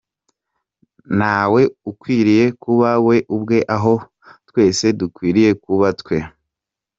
Ntawe 1.17 1.61
ukwiriye 1.89 2.45
kuba 2.63 2.89
’we’ 3.05 3.17
ubwe 3.35 3.59
aho 3.75 3.93
twese 4.49 4.85
dukwiriye 4.99 5.51
kuba 5.63 5.87
’twe’. 5.99 6.17